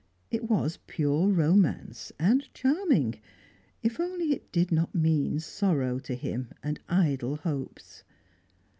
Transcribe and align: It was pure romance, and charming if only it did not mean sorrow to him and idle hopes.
It 0.31 0.45
was 0.45 0.79
pure 0.87 1.27
romance, 1.27 2.11
and 2.17 2.51
charming 2.55 3.21
if 3.83 3.99
only 3.99 4.31
it 4.31 4.51
did 4.51 4.71
not 4.71 4.95
mean 4.95 5.39
sorrow 5.39 5.99
to 5.99 6.15
him 6.15 6.49
and 6.63 6.79
idle 6.89 7.35
hopes. 7.35 8.01